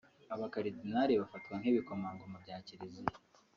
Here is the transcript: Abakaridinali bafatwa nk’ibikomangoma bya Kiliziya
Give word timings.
Abakaridinali 0.33 1.13
bafatwa 1.21 1.53
nk’ibikomangoma 1.59 2.37
bya 2.43 2.57
Kiliziya 2.65 3.17